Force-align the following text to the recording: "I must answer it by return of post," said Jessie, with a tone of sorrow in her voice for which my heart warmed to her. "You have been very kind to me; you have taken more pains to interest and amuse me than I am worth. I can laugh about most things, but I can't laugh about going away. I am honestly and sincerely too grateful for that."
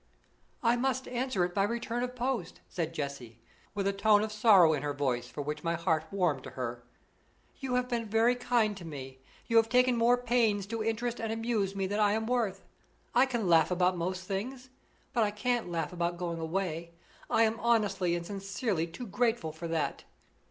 "I 0.63 0.77
must 0.77 1.07
answer 1.07 1.45
it 1.45 1.53
by 1.53 1.61
return 1.61 2.01
of 2.01 2.15
post," 2.15 2.59
said 2.67 2.91
Jessie, 2.91 3.39
with 3.75 3.85
a 3.85 3.93
tone 3.93 4.23
of 4.23 4.31
sorrow 4.31 4.73
in 4.73 4.81
her 4.81 4.95
voice 4.95 5.27
for 5.27 5.43
which 5.43 5.63
my 5.63 5.75
heart 5.75 6.05
warmed 6.09 6.43
to 6.45 6.49
her. 6.57 6.83
"You 7.59 7.75
have 7.75 7.87
been 7.87 8.07
very 8.09 8.33
kind 8.33 8.75
to 8.77 8.83
me; 8.83 9.19
you 9.45 9.57
have 9.57 9.69
taken 9.69 9.95
more 9.95 10.17
pains 10.17 10.65
to 10.65 10.83
interest 10.83 11.19
and 11.21 11.31
amuse 11.31 11.75
me 11.75 11.85
than 11.85 11.99
I 11.99 12.13
am 12.13 12.25
worth. 12.25 12.65
I 13.13 13.27
can 13.27 13.47
laugh 13.47 13.69
about 13.69 13.95
most 13.95 14.25
things, 14.25 14.71
but 15.13 15.23
I 15.23 15.29
can't 15.29 15.69
laugh 15.71 15.93
about 15.93 16.17
going 16.17 16.39
away. 16.39 16.95
I 17.29 17.43
am 17.43 17.59
honestly 17.59 18.15
and 18.15 18.25
sincerely 18.25 18.87
too 18.87 19.05
grateful 19.05 19.51
for 19.51 19.67
that." 19.67 20.03